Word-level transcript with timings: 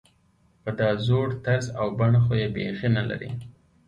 په 0.63 0.69
دا 0.79 0.89
زوړ 1.05 1.27
طرز 1.45 1.65
او 1.79 1.87
بڼه 1.99 2.19
خو 2.25 2.33
یې 2.41 2.47
بېخي 2.55 2.89
نلري. 2.97 3.31